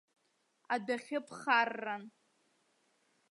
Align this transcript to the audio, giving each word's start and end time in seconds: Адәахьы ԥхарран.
Адәахьы 0.73 1.19
ԥхарран. 1.25 2.03